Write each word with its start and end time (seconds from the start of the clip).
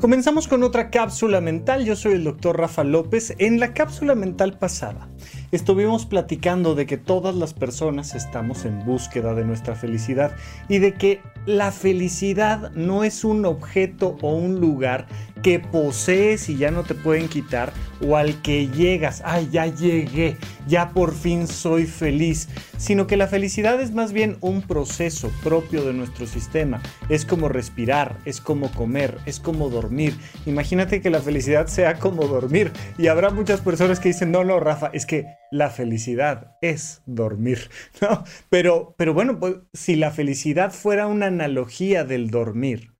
Comenzamos 0.00 0.48
con 0.48 0.62
otra 0.62 0.88
cápsula 0.88 1.42
mental. 1.42 1.84
Yo 1.84 1.94
soy 1.94 2.14
el 2.14 2.24
doctor 2.24 2.58
Rafa 2.58 2.84
López. 2.84 3.34
En 3.36 3.60
la 3.60 3.74
cápsula 3.74 4.14
mental 4.14 4.56
pasada 4.58 5.10
estuvimos 5.52 6.06
platicando 6.06 6.74
de 6.74 6.86
que 6.86 6.96
todas 6.96 7.34
las 7.34 7.52
personas 7.52 8.14
estamos 8.14 8.64
en 8.64 8.82
búsqueda 8.86 9.34
de 9.34 9.44
nuestra 9.44 9.74
felicidad 9.74 10.34
y 10.70 10.78
de 10.78 10.94
que 10.94 11.20
la 11.44 11.70
felicidad 11.70 12.70
no 12.72 13.04
es 13.04 13.24
un 13.24 13.44
objeto 13.44 14.16
o 14.22 14.34
un 14.34 14.58
lugar 14.58 15.06
que 15.42 15.58
posees 15.58 16.48
y 16.48 16.56
ya 16.56 16.70
no 16.70 16.84
te 16.84 16.94
pueden 16.94 17.28
quitar 17.28 17.72
o 18.06 18.16
al 18.16 18.40
que 18.42 18.68
llegas, 18.68 19.22
ay, 19.24 19.48
ya 19.50 19.66
llegué, 19.66 20.36
ya 20.66 20.90
por 20.90 21.14
fin 21.14 21.46
soy 21.46 21.86
feliz, 21.86 22.48
sino 22.78 23.06
que 23.06 23.16
la 23.16 23.26
felicidad 23.26 23.80
es 23.80 23.92
más 23.92 24.12
bien 24.12 24.38
un 24.40 24.62
proceso 24.62 25.30
propio 25.42 25.84
de 25.84 25.92
nuestro 25.92 26.26
sistema. 26.26 26.80
Es 27.08 27.24
como 27.24 27.48
respirar, 27.48 28.18
es 28.24 28.40
como 28.40 28.70
comer, 28.72 29.18
es 29.26 29.38
como 29.40 29.68
dormir. 29.68 30.14
Imagínate 30.46 31.00
que 31.00 31.10
la 31.10 31.20
felicidad 31.20 31.66
sea 31.66 31.98
como 31.98 32.26
dormir 32.26 32.72
y 32.98 33.08
habrá 33.08 33.30
muchas 33.30 33.60
personas 33.60 34.00
que 34.00 34.08
dicen, 34.08 34.30
no, 34.30 34.44
no, 34.44 34.60
Rafa, 34.60 34.90
es 34.92 35.06
que 35.06 35.26
la 35.50 35.70
felicidad 35.70 36.56
es 36.62 37.02
dormir, 37.06 37.70
¿no? 38.00 38.24
Pero, 38.48 38.94
pero 38.96 39.14
bueno, 39.14 39.38
pues, 39.38 39.56
si 39.72 39.96
la 39.96 40.10
felicidad 40.10 40.72
fuera 40.72 41.06
una 41.06 41.26
analogía 41.26 42.04
del 42.04 42.30
dormir, 42.30 42.94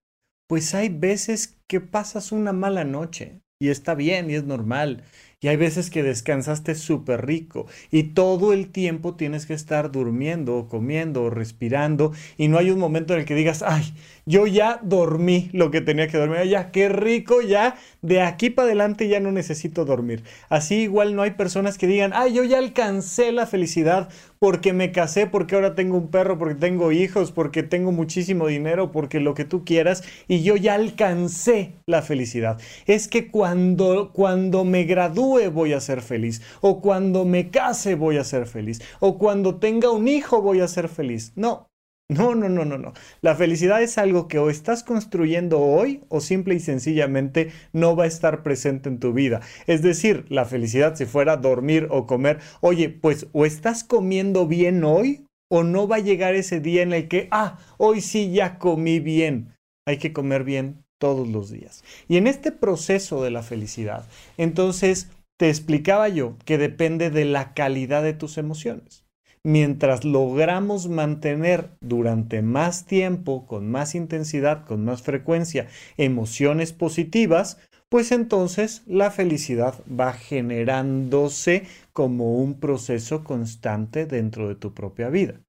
pues 0.51 0.75
hay 0.75 0.89
veces 0.89 1.61
que 1.69 1.81
pasas 1.81 2.33
una 2.33 2.53
mala 2.53 2.83
noche 2.83 3.41
y 3.61 3.69
está 3.69 3.95
bien 3.95 4.31
y 4.31 4.35
es 4.35 4.43
normal. 4.43 5.05
Y 5.41 5.47
hay 5.47 5.57
veces 5.57 5.91
que 5.91 6.03
descansaste 6.03 6.75
súper 6.75 7.25
rico 7.25 7.67
y 7.93 8.03
todo 8.15 8.53
el 8.53 8.73
tiempo 8.73 9.15
tienes 9.15 9.47
que 9.47 9.55
estar 9.55 9.93
durmiendo 9.93 10.57
o 10.57 10.69
comiendo 10.69 11.23
o 11.23 11.31
respirando 11.31 12.13
y 12.37 12.49
no 12.49 12.59
hay 12.59 12.73
un 12.73 12.81
momento 12.81 13.15
en 13.15 13.21
el 13.21 13.27
que 13.27 13.37
digas, 13.37 13.63
ay, 13.63 13.95
yo 14.27 14.49
ya 14.49 14.81
dormí 14.83 15.51
lo 15.53 15.71
que 15.71 15.81
tenía 15.81 16.09
que 16.09 16.19
dormir, 16.19 16.43
ya, 16.49 16.73
qué 16.73 16.89
rico, 16.89 17.43
ya 17.43 17.77
de 18.03 18.21
aquí 18.21 18.51
para 18.51 18.67
adelante 18.67 19.09
ya 19.09 19.21
no 19.21 19.31
necesito 19.31 19.85
dormir. 19.85 20.25
Así 20.49 20.83
igual 20.83 21.15
no 21.15 21.23
hay 21.23 21.31
personas 21.31 21.79
que 21.79 21.87
digan, 21.87 22.11
ay, 22.13 22.35
yo 22.35 22.43
ya 22.43 22.59
alcancé 22.59 23.31
la 23.31 23.47
felicidad 23.47 24.11
porque 24.41 24.73
me 24.73 24.91
casé, 24.91 25.27
porque 25.27 25.55
ahora 25.55 25.75
tengo 25.75 25.99
un 25.99 26.11
perro, 26.11 26.39
porque 26.39 26.55
tengo 26.55 26.93
hijos, 26.93 27.31
porque 27.31 27.63
tengo 27.63 27.93
muchísimo 27.93 28.47
dinero, 28.47 28.91
porque 28.91 29.21
lo 29.21 29.35
que 29.35 29.45
tú 29.45 29.65
quieras, 29.67 30.03
y 30.29 30.43
yo 30.43 30.57
ya 30.57 30.75
alcancé 30.75 31.75
la 31.87 32.01
felicidad. 32.03 32.59
Es 32.87 33.07
que 33.07 33.31
cuando, 33.31 34.13
cuando 34.15 34.65
me 34.65 34.85
gradúe 34.85 35.51
voy 35.53 35.75
a 35.75 35.81
ser 35.81 36.01
feliz, 36.01 36.41
o 36.63 36.81
cuando 36.81 37.27
me 37.27 37.51
case 37.51 37.95
voy 37.95 38.17
a 38.17 38.25
ser 38.25 38.47
feliz, 38.47 38.81
o 38.99 39.19
cuando 39.19 39.57
tenga 39.57 39.91
un 39.91 40.09
hijo 40.09 40.41
voy 40.41 40.61
a 40.61 40.69
ser 40.69 40.89
feliz. 40.89 41.33
No, 41.37 41.70
no, 42.11 42.35
no, 42.35 42.49
no, 42.49 42.65
no, 42.65 42.77
no. 42.77 42.93
La 43.21 43.37
felicidad 43.37 43.81
es 43.81 43.97
algo 43.97 44.27
que 44.27 44.41
o 44.41 44.51
estás 44.51 44.83
construyendo 44.83 45.61
hoy 45.61 46.01
o 46.09 46.21
simple 46.21 46.57
y 46.57 46.61
sencillamente 46.61 47.53
no 47.73 47.95
va 47.95 48.03
a 48.03 48.09
estar 48.09 48.43
presente 48.43 48.89
en 48.89 48.99
tu 48.99 49.13
vida. 49.13 49.43
Es 49.69 49.83
decir, 49.83 50.27
la 50.29 50.45
felicidad 50.45 50.97
si 50.97 51.07
fuera 51.07 51.37
dormir 51.37 51.87
o 51.89 52.09
comer, 52.09 52.41
oye, 52.61 52.89
pues 52.89 53.29
o 53.31 53.47
estás 53.47 53.85
comiendo 53.85 54.49
bien 54.49 54.83
hoy 54.83 55.25
o 55.49 55.63
no 55.63 55.87
va 55.87 55.97
a 55.97 56.01
llegar 56.01 56.35
ese 56.35 56.59
día 56.59 56.83
en 56.83 56.93
el 56.93 57.07
que, 57.07 57.29
ah, 57.31 57.61
hoy 57.79 58.01
sí 58.01 58.33
ya 58.33 58.59
comí 58.59 58.99
bien. 58.99 59.55
Hay 59.87 59.99
que 59.99 60.13
comer 60.13 60.43
bien 60.43 60.83
todos 60.99 61.29
los 61.29 61.49
días. 61.49 61.85
Y 62.09 62.17
en 62.17 62.27
este 62.27 62.51
proceso 62.51 63.23
de 63.23 63.31
la 63.31 63.45
felicidad, 63.45 64.09
entonces 64.37 65.11
te 65.39 65.49
explicaba 65.49 66.09
yo 66.09 66.37
que 66.45 66.59
depende 66.59 67.11
de 67.11 67.25
la 67.25 67.55
calidad 67.55 68.03
de 68.03 68.15
tus 68.15 68.37
emociones 68.37 69.05
mientras 69.45 70.05
logramos 70.05 70.89
mantener 70.89 71.71
durante 71.81 72.43
más 72.43 72.85
tiempo, 72.85 73.47
con 73.47 73.71
más 73.71 73.95
intensidad, 73.95 74.65
con 74.67 74.85
más 74.85 75.03
frecuencia, 75.03 75.69
emociones 75.97 76.73
positivas, 76.73 77.59
pues 77.89 78.13
entonces 78.13 78.83
la 78.87 79.11
felicidad 79.11 79.75
va 79.89 80.13
generándose 80.13 81.67
como 81.93 82.37
un 82.37 82.61
proceso 82.61 83.25
constante 83.25 84.07
dentro 84.07 84.49
de 84.49 84.55
tu 84.55 84.75
propia 84.75 85.09
vida. 85.09 85.41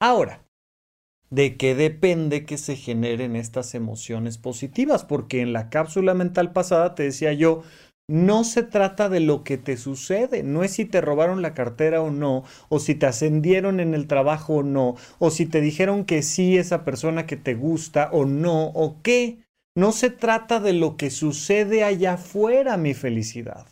Ahora, 0.00 0.42
¿de 1.30 1.56
qué 1.56 1.74
depende 1.74 2.44
que 2.44 2.58
se 2.58 2.74
generen 2.74 3.36
estas 3.36 3.74
emociones 3.76 4.38
positivas? 4.38 5.04
Porque 5.04 5.40
en 5.40 5.52
la 5.52 5.70
cápsula 5.70 6.14
mental 6.14 6.52
pasada 6.52 6.96
te 6.96 7.04
decía 7.04 7.32
yo, 7.32 7.62
no 8.08 8.44
se 8.44 8.62
trata 8.62 9.08
de 9.08 9.20
lo 9.20 9.44
que 9.44 9.56
te 9.56 9.76
sucede, 9.76 10.42
no 10.42 10.62
es 10.62 10.72
si 10.72 10.84
te 10.84 11.00
robaron 11.00 11.42
la 11.42 11.54
cartera 11.54 12.02
o 12.02 12.10
no, 12.10 12.44
o 12.68 12.78
si 12.78 12.94
te 12.94 13.06
ascendieron 13.06 13.80
en 13.80 13.94
el 13.94 14.06
trabajo 14.06 14.56
o 14.56 14.62
no, 14.62 14.96
o 15.18 15.30
si 15.30 15.46
te 15.46 15.60
dijeron 15.60 16.04
que 16.04 16.22
sí 16.22 16.58
esa 16.58 16.84
persona 16.84 17.26
que 17.26 17.36
te 17.36 17.54
gusta 17.54 18.10
o 18.12 18.26
no, 18.26 18.66
o 18.66 19.00
qué. 19.02 19.38
No 19.76 19.90
se 19.90 20.10
trata 20.10 20.60
de 20.60 20.72
lo 20.72 20.96
que 20.96 21.10
sucede 21.10 21.82
allá 21.82 22.14
afuera, 22.14 22.76
mi 22.76 22.94
felicidad. 22.94 23.66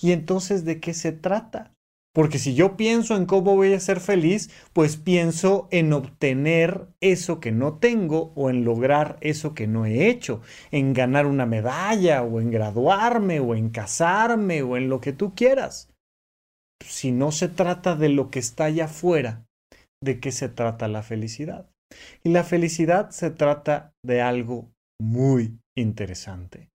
¿Y 0.00 0.12
entonces 0.12 0.64
de 0.64 0.78
qué 0.78 0.94
se 0.94 1.10
trata? 1.12 1.74
Porque 2.18 2.40
si 2.40 2.56
yo 2.56 2.76
pienso 2.76 3.14
en 3.14 3.26
cómo 3.26 3.54
voy 3.54 3.74
a 3.74 3.78
ser 3.78 4.00
feliz, 4.00 4.50
pues 4.72 4.96
pienso 4.96 5.68
en 5.70 5.92
obtener 5.92 6.88
eso 7.00 7.38
que 7.38 7.52
no 7.52 7.78
tengo 7.78 8.32
o 8.34 8.50
en 8.50 8.64
lograr 8.64 9.18
eso 9.20 9.54
que 9.54 9.68
no 9.68 9.86
he 9.86 10.08
hecho, 10.08 10.42
en 10.72 10.94
ganar 10.94 11.26
una 11.26 11.46
medalla 11.46 12.24
o 12.24 12.40
en 12.40 12.50
graduarme 12.50 13.38
o 13.38 13.54
en 13.54 13.70
casarme 13.70 14.62
o 14.62 14.76
en 14.76 14.88
lo 14.88 15.00
que 15.00 15.12
tú 15.12 15.36
quieras. 15.36 15.94
Si 16.84 17.12
no 17.12 17.30
se 17.30 17.46
trata 17.46 17.94
de 17.94 18.08
lo 18.08 18.32
que 18.32 18.40
está 18.40 18.64
allá 18.64 18.86
afuera, 18.86 19.46
¿de 20.02 20.18
qué 20.18 20.32
se 20.32 20.48
trata 20.48 20.88
la 20.88 21.04
felicidad? 21.04 21.70
Y 22.24 22.30
la 22.30 22.42
felicidad 22.42 23.10
se 23.10 23.30
trata 23.30 23.92
de 24.04 24.22
algo 24.22 24.72
muy 25.00 25.60
interesante, 25.76 26.68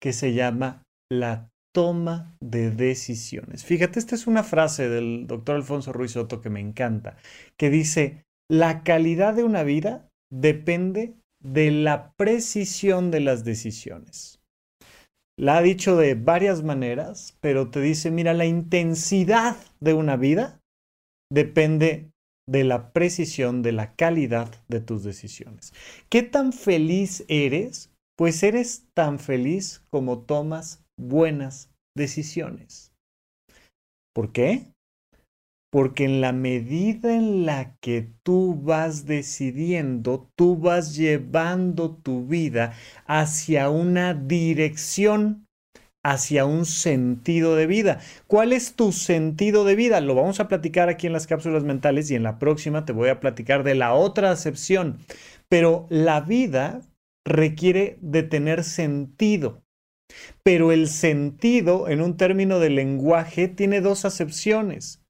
que 0.00 0.12
se 0.12 0.34
llama 0.34 0.84
la 1.10 1.48
toma 1.74 2.36
de 2.40 2.70
decisiones. 2.70 3.64
Fíjate, 3.64 3.98
esta 3.98 4.14
es 4.14 4.28
una 4.28 4.44
frase 4.44 4.88
del 4.88 5.26
doctor 5.26 5.56
Alfonso 5.56 5.92
Ruiz 5.92 6.12
Soto 6.12 6.40
que 6.40 6.48
me 6.48 6.60
encanta, 6.60 7.16
que 7.58 7.68
dice, 7.68 8.24
la 8.48 8.84
calidad 8.84 9.34
de 9.34 9.42
una 9.42 9.64
vida 9.64 10.08
depende 10.32 11.16
de 11.42 11.72
la 11.72 12.12
precisión 12.16 13.10
de 13.10 13.20
las 13.20 13.44
decisiones. 13.44 14.40
La 15.36 15.58
ha 15.58 15.62
dicho 15.62 15.96
de 15.96 16.14
varias 16.14 16.62
maneras, 16.62 17.36
pero 17.40 17.70
te 17.70 17.80
dice, 17.80 18.12
mira, 18.12 18.34
la 18.34 18.46
intensidad 18.46 19.56
de 19.80 19.94
una 19.94 20.16
vida 20.16 20.60
depende 21.28 22.12
de 22.48 22.62
la 22.62 22.92
precisión, 22.92 23.62
de 23.62 23.72
la 23.72 23.96
calidad 23.96 24.62
de 24.68 24.80
tus 24.80 25.02
decisiones. 25.02 25.74
¿Qué 26.08 26.22
tan 26.22 26.52
feliz 26.52 27.24
eres? 27.26 27.90
Pues 28.16 28.44
eres 28.44 28.86
tan 28.94 29.18
feliz 29.18 29.82
como 29.90 30.20
tomas 30.20 30.83
buenas 30.98 31.70
decisiones. 31.96 32.92
¿Por 34.14 34.32
qué? 34.32 34.68
Porque 35.72 36.04
en 36.04 36.20
la 36.20 36.32
medida 36.32 37.16
en 37.16 37.46
la 37.46 37.76
que 37.80 38.08
tú 38.22 38.54
vas 38.54 39.06
decidiendo, 39.06 40.30
tú 40.36 40.56
vas 40.56 40.94
llevando 40.94 41.96
tu 41.96 42.26
vida 42.26 42.74
hacia 43.06 43.70
una 43.70 44.14
dirección, 44.14 45.48
hacia 46.04 46.44
un 46.44 46.64
sentido 46.64 47.56
de 47.56 47.66
vida. 47.66 47.98
¿Cuál 48.28 48.52
es 48.52 48.76
tu 48.76 48.92
sentido 48.92 49.64
de 49.64 49.74
vida? 49.74 50.00
Lo 50.00 50.14
vamos 50.14 50.38
a 50.38 50.46
platicar 50.46 50.88
aquí 50.88 51.08
en 51.08 51.12
las 51.12 51.26
cápsulas 51.26 51.64
mentales 51.64 52.08
y 52.08 52.14
en 52.14 52.22
la 52.22 52.38
próxima 52.38 52.84
te 52.84 52.92
voy 52.92 53.08
a 53.08 53.18
platicar 53.18 53.64
de 53.64 53.74
la 53.74 53.94
otra 53.94 54.30
acepción. 54.30 54.98
Pero 55.48 55.88
la 55.90 56.20
vida 56.20 56.82
requiere 57.26 57.98
de 58.00 58.22
tener 58.22 58.62
sentido. 58.62 59.63
Pero 60.42 60.72
el 60.72 60.88
sentido, 60.88 61.88
en 61.88 62.00
un 62.00 62.16
término 62.16 62.58
de 62.58 62.70
lenguaje, 62.70 63.48
tiene 63.48 63.80
dos 63.80 64.04
acepciones. 64.04 65.02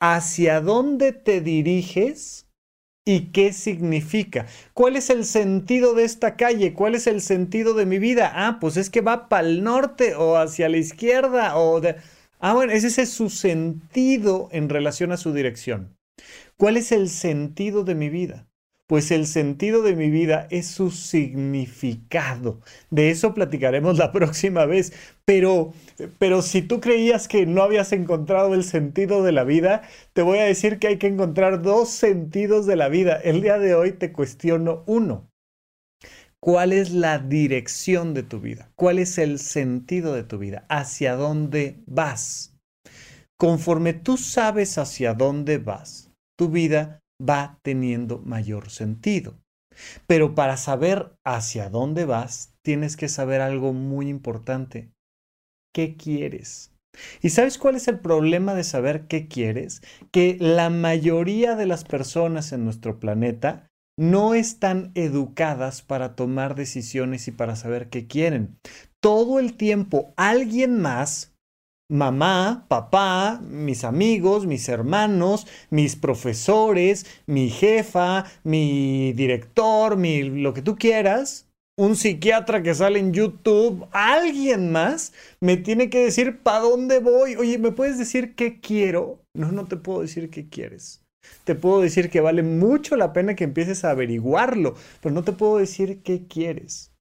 ¿Hacia 0.00 0.60
dónde 0.60 1.12
te 1.12 1.40
diriges? 1.40 2.48
¿Y 3.04 3.32
qué 3.32 3.52
significa? 3.52 4.46
¿Cuál 4.74 4.96
es 4.96 5.10
el 5.10 5.24
sentido 5.24 5.94
de 5.94 6.04
esta 6.04 6.36
calle? 6.36 6.72
¿Cuál 6.72 6.94
es 6.94 7.08
el 7.08 7.20
sentido 7.20 7.74
de 7.74 7.86
mi 7.86 7.98
vida? 7.98 8.30
Ah, 8.34 8.58
pues 8.60 8.76
es 8.76 8.90
que 8.90 9.00
va 9.00 9.28
para 9.28 9.46
el 9.46 9.64
norte 9.64 10.14
o 10.14 10.36
hacia 10.36 10.68
la 10.68 10.76
izquierda 10.76 11.56
o 11.56 11.80
de... 11.80 11.96
Ah, 12.38 12.54
bueno, 12.54 12.72
ese 12.72 13.02
es 13.02 13.10
su 13.10 13.28
sentido 13.30 14.48
en 14.52 14.68
relación 14.68 15.10
a 15.12 15.16
su 15.16 15.32
dirección. 15.32 15.96
¿Cuál 16.56 16.76
es 16.76 16.92
el 16.92 17.08
sentido 17.08 17.82
de 17.82 17.94
mi 17.96 18.08
vida? 18.08 18.46
Pues 18.92 19.10
el 19.10 19.26
sentido 19.26 19.80
de 19.80 19.96
mi 19.96 20.10
vida 20.10 20.46
es 20.50 20.66
su 20.66 20.90
significado. 20.90 22.60
De 22.90 23.08
eso 23.08 23.32
platicaremos 23.32 23.96
la 23.96 24.12
próxima 24.12 24.66
vez. 24.66 24.92
Pero, 25.24 25.72
pero 26.18 26.42
si 26.42 26.60
tú 26.60 26.78
creías 26.78 27.26
que 27.26 27.46
no 27.46 27.62
habías 27.62 27.92
encontrado 27.92 28.52
el 28.52 28.64
sentido 28.64 29.22
de 29.22 29.32
la 29.32 29.44
vida, 29.44 29.80
te 30.12 30.20
voy 30.20 30.40
a 30.40 30.44
decir 30.44 30.78
que 30.78 30.88
hay 30.88 30.98
que 30.98 31.06
encontrar 31.06 31.62
dos 31.62 31.88
sentidos 31.88 32.66
de 32.66 32.76
la 32.76 32.90
vida. 32.90 33.14
El 33.14 33.40
día 33.40 33.58
de 33.58 33.74
hoy 33.74 33.92
te 33.92 34.12
cuestiono 34.12 34.82
uno. 34.84 35.26
¿Cuál 36.38 36.74
es 36.74 36.90
la 36.90 37.18
dirección 37.18 38.12
de 38.12 38.24
tu 38.24 38.40
vida? 38.40 38.72
¿Cuál 38.76 38.98
es 38.98 39.16
el 39.16 39.38
sentido 39.38 40.12
de 40.12 40.24
tu 40.24 40.36
vida? 40.36 40.66
¿Hacia 40.68 41.16
dónde 41.16 41.78
vas? 41.86 42.58
Conforme 43.38 43.94
tú 43.94 44.18
sabes 44.18 44.76
hacia 44.76 45.14
dónde 45.14 45.56
vas, 45.56 46.10
tu 46.36 46.50
vida 46.50 47.01
va 47.28 47.58
teniendo 47.62 48.18
mayor 48.18 48.70
sentido. 48.70 49.38
Pero 50.06 50.34
para 50.34 50.56
saber 50.56 51.16
hacia 51.24 51.70
dónde 51.70 52.04
vas, 52.04 52.54
tienes 52.62 52.96
que 52.96 53.08
saber 53.08 53.40
algo 53.40 53.72
muy 53.72 54.08
importante. 54.08 54.92
¿Qué 55.74 55.96
quieres? 55.96 56.72
¿Y 57.22 57.30
sabes 57.30 57.56
cuál 57.56 57.76
es 57.76 57.88
el 57.88 58.00
problema 58.00 58.54
de 58.54 58.64
saber 58.64 59.06
qué 59.06 59.28
quieres? 59.28 59.80
Que 60.10 60.36
la 60.38 60.68
mayoría 60.68 61.56
de 61.56 61.66
las 61.66 61.84
personas 61.84 62.52
en 62.52 62.64
nuestro 62.64 63.00
planeta 63.00 63.70
no 63.98 64.34
están 64.34 64.90
educadas 64.94 65.82
para 65.82 66.14
tomar 66.14 66.54
decisiones 66.54 67.28
y 67.28 67.32
para 67.32 67.56
saber 67.56 67.88
qué 67.88 68.06
quieren. 68.06 68.58
Todo 69.00 69.38
el 69.38 69.56
tiempo 69.56 70.12
alguien 70.16 70.80
más, 70.80 71.31
mamá, 71.92 72.64
papá, 72.68 73.40
mis 73.42 73.84
amigos, 73.84 74.46
mis 74.46 74.68
hermanos, 74.70 75.46
mis 75.68 75.94
profesores, 75.94 77.04
mi 77.26 77.50
jefa, 77.50 78.24
mi 78.44 79.12
director, 79.12 79.98
mi, 79.98 80.22
lo 80.22 80.54
que 80.54 80.62
tú 80.62 80.76
quieras, 80.76 81.50
un 81.76 81.94
psiquiatra 81.96 82.62
que 82.62 82.74
sale 82.74 82.98
en 82.98 83.12
YouTube, 83.12 83.86
alguien 83.92 84.72
más 84.72 85.12
me 85.40 85.58
tiene 85.58 85.90
que 85.90 86.04
decir 86.04 86.38
para 86.38 86.60
dónde 86.60 86.98
voy. 86.98 87.36
Oye, 87.36 87.58
¿me 87.58 87.72
puedes 87.72 87.98
decir 87.98 88.34
qué 88.34 88.58
quiero? 88.60 89.20
No, 89.34 89.52
no 89.52 89.66
te 89.66 89.76
puedo 89.76 90.00
decir 90.00 90.30
qué 90.30 90.48
quieres. 90.48 91.02
Te 91.44 91.54
puedo 91.54 91.82
decir 91.82 92.08
que 92.08 92.20
vale 92.20 92.42
mucho 92.42 92.96
la 92.96 93.12
pena 93.12 93.34
que 93.34 93.44
empieces 93.44 93.84
a 93.84 93.90
averiguarlo, 93.90 94.74
pero 95.02 95.14
no 95.14 95.24
te 95.24 95.32
puedo 95.32 95.58
decir 95.58 96.02
qué 96.02 96.26
quieres. 96.26 96.91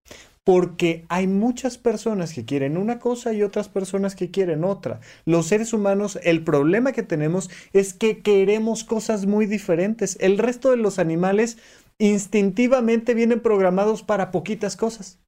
Porque 0.44 1.06
hay 1.08 1.28
muchas 1.28 1.78
personas 1.78 2.34
que 2.34 2.46
quieren 2.46 2.78
una 2.78 2.98
cosa 2.98 3.32
y 3.32 3.44
otras 3.44 3.70
personas 3.70 4.16
que 4.16 4.32
quieren 4.32 4.64
otra. 4.64 5.00
Los 5.26 5.46
seres 5.48 5.72
humanos, 5.72 6.20
el 6.24 6.44
problema 6.44 6.94
que 6.94 7.04
tenemos 7.04 7.50
es 7.74 7.94
que 7.94 8.22
queremos 8.22 8.84
cosas 8.84 9.28
muy 9.28 9.46
diferentes. 9.46 10.18
El 10.20 10.40
resto 10.40 10.72
de 10.72 10.78
los 10.78 10.98
animales 10.98 11.58
instintivamente 12.00 13.14
vienen 13.14 13.42
programados 13.42 14.02
para 14.02 14.32
poquitas 14.32 14.76
cosas. 14.76 15.20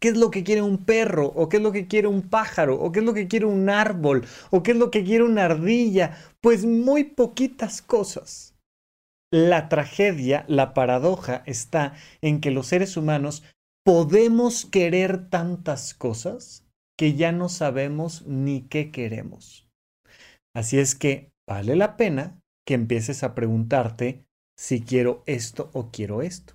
¿Qué 0.00 0.08
es 0.08 0.16
lo 0.16 0.30
que 0.30 0.42
quiere 0.42 0.62
un 0.62 0.78
perro? 0.78 1.26
¿O 1.26 1.50
qué 1.50 1.58
es 1.58 1.62
lo 1.62 1.72
que 1.72 1.86
quiere 1.86 2.08
un 2.08 2.22
pájaro? 2.22 2.80
¿O 2.80 2.90
qué 2.90 3.00
es 3.00 3.04
lo 3.04 3.12
que 3.12 3.28
quiere 3.28 3.44
un 3.44 3.68
árbol? 3.68 4.24
¿O 4.48 4.62
qué 4.62 4.70
es 4.70 4.78
lo 4.78 4.90
que 4.90 5.04
quiere 5.04 5.24
una 5.24 5.44
ardilla? 5.44 6.16
Pues 6.40 6.64
muy 6.64 7.04
poquitas 7.04 7.82
cosas. 7.82 8.54
La 9.30 9.68
tragedia, 9.68 10.46
la 10.48 10.72
paradoja 10.72 11.42
está 11.44 11.92
en 12.22 12.40
que 12.40 12.50
los 12.50 12.68
seres 12.68 12.96
humanos 12.96 13.44
podemos 13.84 14.66
querer 14.66 15.28
tantas 15.30 15.94
cosas 15.94 16.66
que 16.98 17.14
ya 17.14 17.32
no 17.32 17.48
sabemos 17.48 18.26
ni 18.26 18.62
qué 18.62 18.90
queremos. 18.90 19.68
Así 20.54 20.78
es 20.78 20.94
que 20.94 21.30
vale 21.48 21.76
la 21.76 21.96
pena 21.96 22.40
que 22.66 22.74
empieces 22.74 23.22
a 23.22 23.34
preguntarte 23.34 24.24
si 24.58 24.82
quiero 24.82 25.22
esto 25.26 25.70
o 25.72 25.90
quiero 25.90 26.22
esto. 26.22 26.54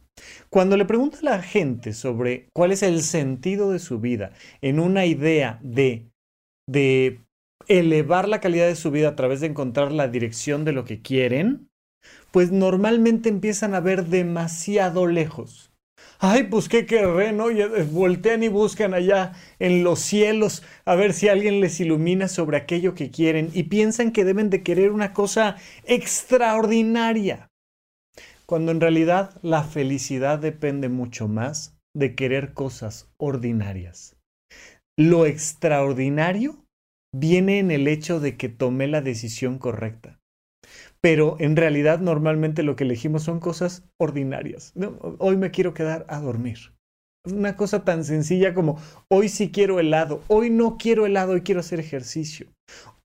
Cuando 0.50 0.77
le 0.77 0.86
pregunta 0.86 1.18
a 1.19 1.25
la 1.25 1.42
gente 1.42 1.94
sobre 1.94 2.48
cuál 2.54 2.72
es 2.72 2.83
el 2.83 3.01
sentido 3.01 3.72
de 3.72 3.80
su 3.80 4.00
vida 4.00 4.31
en 4.62 4.80
una 4.80 5.06
idea 5.06 5.60
de, 5.63 6.10
de 6.69 7.25
elevar 7.68 8.30
la 8.30 8.39
calidad 8.39 8.68
de 8.68 8.75
su 8.75 8.92
vida 8.92 9.10
a 9.10 9.16
través 9.16 9.42
de 9.42 9.48
encontrar 9.48 9.92
la 9.92 10.07
dirección 10.07 10.63
de 10.63 10.72
lo 10.72 10.86
que 10.86 11.01
quieren, 11.01 11.69
pues 12.31 12.51
normalmente 12.51 13.30
empiezan 13.30 13.74
a 13.74 13.80
ver 13.80 14.06
demasiado 14.06 15.07
lejos. 15.07 15.64
Ay, 16.19 16.44
pues 16.44 16.69
qué 16.69 16.85
querré, 16.85 17.31
¿no? 17.31 17.51
Y 17.51 17.62
eh, 17.62 17.67
voltean 17.91 18.44
y 18.44 18.47
buscan 18.47 18.94
allá 18.94 19.33
en 19.59 19.83
los 19.83 20.00
cielos 20.00 20.63
a 20.85 20.95
ver 20.95 21.13
si 21.13 21.27
alguien 21.27 21.59
les 21.59 21.79
ilumina 21.79 22.27
sobre 22.27 22.57
aquello 22.57 22.95
que 22.95 23.12
quieren 23.12 23.50
y 23.53 23.63
piensan 23.63 24.12
que 24.12 24.25
deben 24.25 24.50
de 24.50 24.63
querer 24.63 24.91
una 24.91 25.13
cosa 25.13 25.57
extraordinaria 25.83 27.50
cuando 28.45 28.71
en 28.71 28.81
realidad 28.81 29.39
la 29.41 29.63
felicidad 29.63 30.39
depende 30.39 30.89
mucho 30.89 31.27
más 31.27 31.77
de 31.95 32.15
querer 32.15 32.53
cosas 32.53 33.09
ordinarias. 33.17 34.17
Lo 34.97 35.25
extraordinario 35.25 36.65
viene 37.13 37.59
en 37.59 37.71
el 37.71 37.88
hecho 37.88 38.19
de 38.19 38.38
que 38.38 38.50
tomé 38.50 38.88
la 38.88 39.01
decisión 39.01 39.57
correcta. 39.57 40.19
Pero 41.01 41.38
en 41.39 41.56
realidad 41.56 42.00
normalmente 42.00 42.63
lo 42.63 42.75
que 42.75 42.83
elegimos 42.83 43.23
son 43.23 43.39
cosas 43.39 43.83
ordinarias. 43.97 44.73
hoy 45.19 45.38
me 45.38 45.51
quiero 45.51 45.73
quedar 45.73 46.06
a 46.09 46.19
dormir. 46.19 46.73
Una 47.25 47.56
cosa 47.56 47.83
tan 47.83 48.03
sencilla 48.03 48.53
como 48.53 48.77
hoy 49.07 49.29
sí 49.29 49.51
quiero 49.51 49.79
helado, 49.79 50.21
hoy 50.27 50.51
no 50.51 50.77
quiero 50.77 51.06
helado, 51.07 51.35
y 51.35 51.41
quiero 51.41 51.62
hacer 51.62 51.79
ejercicio. 51.79 52.47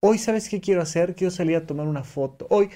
Hoy 0.01 0.19
sabes 0.19 0.49
qué 0.49 0.61
quiero 0.61 0.83
hacer, 0.83 1.15
quiero 1.15 1.31
salir 1.31 1.57
a 1.57 1.67
tomar 1.67 1.87
una 1.87 2.05
foto. 2.05 2.47
Hoy 2.51 2.71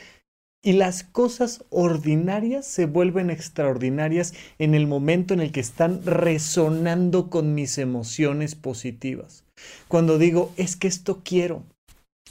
y 0.64 0.72
las 0.72 1.04
cosas 1.04 1.62
ordinarias 1.68 2.66
se 2.66 2.86
vuelven 2.86 3.28
extraordinarias 3.28 4.32
en 4.58 4.74
el 4.74 4.86
momento 4.86 5.34
en 5.34 5.40
el 5.40 5.52
que 5.52 5.60
están 5.60 6.00
resonando 6.06 7.28
con 7.28 7.54
mis 7.54 7.76
emociones 7.76 8.54
positivas. 8.54 9.44
Cuando 9.88 10.16
digo, 10.16 10.52
es 10.56 10.76
que 10.76 10.88
esto 10.88 11.20
quiero. 11.22 11.64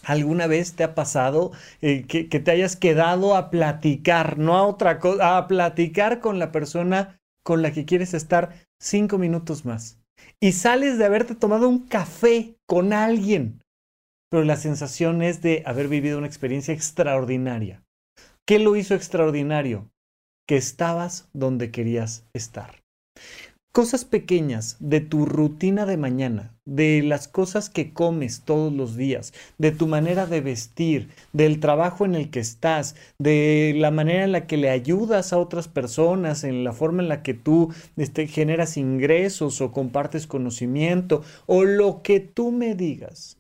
¿Alguna 0.03 0.47
vez 0.47 0.73
te 0.73 0.83
ha 0.83 0.95
pasado 0.95 1.51
eh, 1.81 2.05
que, 2.07 2.27
que, 2.29 2.39
te 2.39 2.51
hayas 2.51 2.75
quedado 2.75 3.35
a 3.35 3.49
platicar, 3.49 4.37
no 4.37 4.57
a 4.57 4.63
otra 4.63 4.99
cosa, 4.99 5.37
a 5.37 5.47
platicar 5.47 6.19
con 6.19 6.39
la 6.39 6.51
persona 6.51 7.19
con 7.43 7.61
la 7.61 7.71
que 7.71 7.85
quieres 7.85 8.13
estar 8.13 8.53
cinco 8.79 9.17
minutos 9.17 9.65
más? 9.65 9.99
Y 10.39 10.51
sales 10.51 10.97
de 10.97 11.05
haberte 11.05 11.35
tomado 11.35 11.69
un 11.69 11.87
café 11.87 12.55
con 12.67 12.93
alguien, 12.93 13.61
pero 14.29 14.43
la 14.43 14.57
sensación 14.57 15.21
es 15.21 15.41
de 15.41 15.63
haber 15.65 15.87
vivido 15.87 16.17
una 16.17 16.27
experiencia 16.27 16.73
extraordinaria. 16.73 17.83
¿Qué 18.45 18.59
lo 18.59 18.75
hizo 18.75 18.95
extraordinario? 18.95 19.89
Que 20.47 20.57
estabas 20.57 21.29
donde 21.33 21.71
querías 21.71 22.27
estar. 22.33 22.83
Cosas 23.73 24.05
pequeñas 24.05 24.77
de 24.79 25.01
tu 25.01 25.25
rutina 25.25 25.87
de 25.87 25.97
mañana, 25.97 26.55
de 26.63 27.01
las 27.01 27.27
cosas 27.27 27.71
que 27.71 27.91
comes 27.91 28.43
todos 28.45 28.71
los 28.71 28.95
días, 28.95 29.33
de 29.57 29.71
tu 29.71 29.87
manera 29.87 30.27
de 30.27 30.41
vestir, 30.41 31.09
del 31.31 31.59
trabajo 31.59 32.05
en 32.05 32.13
el 32.13 32.29
que 32.29 32.39
estás, 32.39 32.95
de 33.17 33.73
la 33.75 33.89
manera 33.89 34.25
en 34.25 34.31
la 34.31 34.45
que 34.45 34.57
le 34.57 34.69
ayudas 34.69 35.33
a 35.33 35.39
otras 35.39 35.69
personas, 35.69 36.43
en 36.43 36.63
la 36.63 36.71
forma 36.71 37.01
en 37.01 37.09
la 37.09 37.23
que 37.23 37.33
tú 37.33 37.73
este, 37.97 38.27
generas 38.27 38.77
ingresos 38.77 39.59
o 39.59 39.71
compartes 39.71 40.27
conocimiento, 40.27 41.23
o 41.47 41.63
lo 41.63 42.03
que 42.03 42.19
tú 42.19 42.51
me 42.51 42.75
digas 42.75 43.39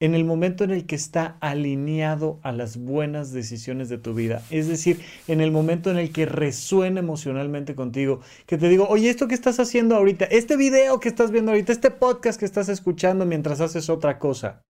en 0.00 0.14
el 0.14 0.24
momento 0.24 0.64
en 0.64 0.70
el 0.70 0.86
que 0.86 0.96
está 0.96 1.36
alineado 1.40 2.40
a 2.42 2.52
las 2.52 2.78
buenas 2.78 3.32
decisiones 3.32 3.88
de 3.90 3.98
tu 3.98 4.14
vida. 4.14 4.42
Es 4.50 4.66
decir, 4.66 5.00
en 5.28 5.42
el 5.42 5.52
momento 5.52 5.90
en 5.90 5.98
el 5.98 6.10
que 6.10 6.26
resuena 6.26 7.00
emocionalmente 7.00 7.74
contigo, 7.74 8.20
que 8.46 8.56
te 8.56 8.68
digo, 8.68 8.88
oye, 8.88 9.10
esto 9.10 9.28
que 9.28 9.34
estás 9.34 9.60
haciendo 9.60 9.94
ahorita, 9.94 10.24
este 10.24 10.56
video 10.56 11.00
que 11.00 11.10
estás 11.10 11.30
viendo 11.30 11.52
ahorita, 11.52 11.72
este 11.72 11.90
podcast 11.90 12.40
que 12.40 12.46
estás 12.46 12.70
escuchando 12.70 13.26
mientras 13.26 13.60
haces 13.60 13.90
otra 13.90 14.18
cosa, 14.18 14.62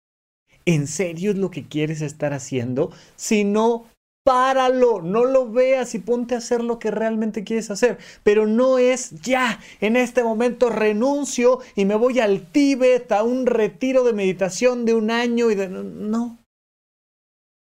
¿en 0.66 0.88
serio 0.88 1.30
es 1.30 1.38
lo 1.38 1.50
que 1.50 1.66
quieres 1.66 2.02
estar 2.02 2.32
haciendo? 2.32 2.90
Si 3.14 3.44
no, 3.44 3.86
páralo, 4.24 5.00
no 5.02 5.24
lo 5.24 5.50
veas 5.50 5.94
y 5.94 5.98
ponte 5.98 6.34
a 6.34 6.38
hacer 6.38 6.62
lo 6.62 6.78
que 6.78 6.90
realmente 6.90 7.44
quieres 7.44 7.70
hacer. 7.70 7.98
Pero 8.22 8.46
no 8.46 8.78
es 8.78 9.10
ya, 9.22 9.60
en 9.80 9.96
este 9.96 10.22
momento 10.22 10.70
renuncio 10.70 11.60
y 11.74 11.84
me 11.84 11.94
voy 11.94 12.20
al 12.20 12.50
Tíbet 12.50 13.10
a 13.12 13.22
un 13.22 13.46
retiro 13.46 14.04
de 14.04 14.12
meditación 14.12 14.84
de 14.84 14.94
un 14.94 15.10
año 15.10 15.50
y 15.50 15.54
de... 15.54 15.68
No. 15.68 16.38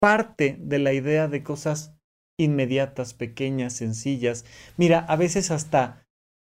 Parte 0.01 0.57
de 0.61 0.79
la 0.79 0.93
idea 0.93 1.29
de 1.29 1.43
cosas 1.43 1.95
inmediatas, 2.39 3.15
pequeñas, 3.15 3.73
sencillas. 3.75 4.45
Mira, 4.77 5.01
a 5.01 5.17
veces 5.17 5.51
hasta 5.51 6.05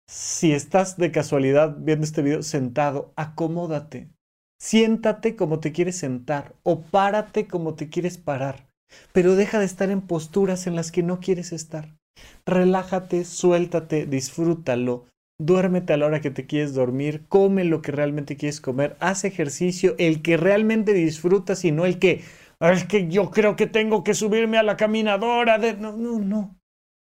si 0.07 0.51
estás 0.51 0.97
de 0.97 1.11
casualidad 1.11 1.77
viendo 1.79 2.05
este 2.05 2.21
video 2.21 2.43
sentado, 2.43 3.13
acomódate. 3.15 4.09
Siéntate 4.59 5.35
como 5.35 5.59
te 5.59 5.71
quieres 5.71 5.97
sentar 5.97 6.55
o 6.63 6.81
párate 6.81 7.47
como 7.47 7.75
te 7.75 7.89
quieres 7.89 8.17
parar 8.17 8.64
pero 9.11 9.35
deja 9.35 9.59
de 9.59 9.65
estar 9.65 9.89
en 9.91 10.01
posturas 10.01 10.67
en 10.67 10.75
las 10.75 10.91
que 10.91 11.03
no 11.03 11.19
quieres 11.19 11.51
estar. 11.51 11.95
Relájate, 12.45 13.25
suéltate, 13.25 14.05
disfrútalo, 14.05 15.05
duérmete 15.39 15.93
a 15.93 15.97
la 15.97 16.05
hora 16.05 16.21
que 16.21 16.31
te 16.31 16.45
quieres 16.45 16.73
dormir, 16.73 17.25
come 17.27 17.63
lo 17.65 17.81
que 17.81 17.91
realmente 17.91 18.37
quieres 18.37 18.61
comer, 18.61 18.95
haz 18.99 19.25
ejercicio, 19.25 19.95
el 19.97 20.21
que 20.21 20.37
realmente 20.37 20.93
disfrutas 20.93 21.65
y 21.65 21.71
no 21.71 21.85
el 21.85 21.99
que, 21.99 22.23
es 22.59 22.85
que 22.85 23.07
yo 23.07 23.31
creo 23.31 23.55
que 23.55 23.67
tengo 23.67 24.03
que 24.03 24.13
subirme 24.13 24.57
a 24.57 24.63
la 24.63 24.77
caminadora. 24.77 25.57
De... 25.57 25.75
No, 25.75 25.95
no, 25.97 26.19
no. 26.19 26.55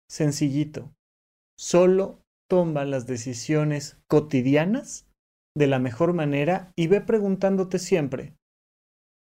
Sencillito. 0.10 0.92
Solo 1.58 2.20
toma 2.50 2.86
las 2.86 3.08
decisiones 3.08 3.98
cotidianas 4.08 5.08
de 5.56 5.68
la 5.68 5.80
mejor 5.80 6.14
manera 6.14 6.72
y 6.76 6.88
ve 6.88 7.02
preguntándote 7.02 7.80
siempre, 7.80 8.34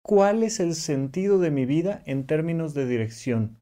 cuál 0.02 0.42
es 0.42 0.60
el 0.60 0.74
sentido 0.74 1.38
de 1.38 1.50
mi 1.50 1.64
vida 1.64 2.02
en 2.06 2.26
términos 2.26 2.74
de 2.74 2.86
dirección. 2.86 3.60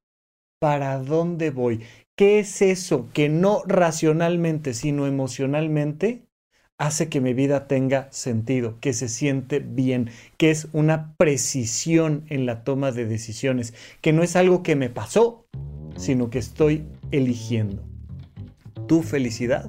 ¿Para 0.59 0.99
dónde 0.99 1.51
voy? 1.51 1.83
¿Qué 2.17 2.39
es 2.39 2.61
eso 2.61 3.09
que 3.13 3.29
no 3.29 3.63
racionalmente, 3.67 4.75
sino 4.75 5.07
emocionalmente 5.07 6.27
hace 6.81 7.11
que 7.11 7.21
mi 7.21 7.35
vida 7.35 7.69
tenga 7.69 8.09
sentido, 8.11 8.79
que 8.81 8.95
se 8.95 9.09
siente 9.09 9.59
bien, 9.59 10.09
que 10.39 10.51
es 10.51 10.69
una 10.73 11.15
precisión 11.17 12.25
en 12.31 12.47
la 12.47 12.65
toma 12.65 12.91
de 12.91 13.05
decisiones, 13.05 13.75
que 14.01 14.15
no 14.15 14.23
es 14.23 14.35
algo 14.35 14.63
que 14.63 14.77
me 14.77 14.89
pasó, 14.89 15.47
sino 15.97 16.31
que 16.31 16.39
estoy 16.39 16.87
eligiendo. 17.11 17.83
Tu 18.87 19.03
felicidad 19.03 19.69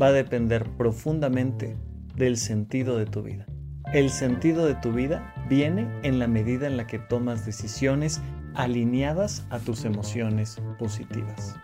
va 0.00 0.06
a 0.06 0.12
depender 0.12 0.64
profundamente 0.78 1.76
del 2.16 2.38
sentido 2.38 2.96
de 2.96 3.04
tu 3.04 3.22
vida. 3.22 3.46
El 3.92 4.08
sentido 4.08 4.66
de 4.66 4.76
tu 4.76 4.92
vida 4.92 5.34
viene 5.48 5.88
en 6.02 6.18
la 6.18 6.28
medida 6.28 6.66
en 6.66 6.76
la 6.76 6.86
que 6.86 6.98
tomas 6.98 7.46
decisiones 7.46 8.20
alineadas 8.54 9.44
a 9.50 9.58
tus 9.58 9.84
emociones 9.84 10.60
positivas. 10.78 11.56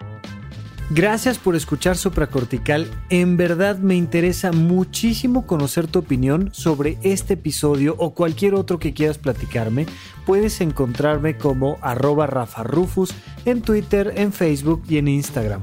Gracias 0.91 1.39
por 1.39 1.57
escuchar 1.57 1.97
Supracortical. 1.97 2.87
En 3.09 3.39
verdad 3.39 3.79
me 3.79 3.95
interesa 3.95 4.53
muchísimo 4.53 5.47
conocer 5.47 5.87
tu 5.87 6.01
opinión 6.01 6.51
sobre 6.53 6.99
este 7.03 7.35
episodio 7.35 7.95
o 7.99 8.15
cualquier 8.15 8.55
otro 8.55 8.79
que 8.79 8.93
quieras 8.93 9.17
platicarme. 9.17 9.87
Puedes 10.27 10.61
encontrarme 10.61 11.39
como 11.39 11.79
arroba 11.81 12.27
Rafa 12.27 12.63
Rufus 12.63 13.15
en 13.47 13.63
Twitter, 13.63 14.13
en 14.17 14.35
Facebook 14.35 14.83
y 14.87 14.99
en 14.99 15.09
Instagram. 15.09 15.63